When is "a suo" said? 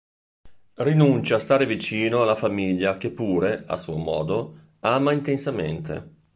3.67-3.97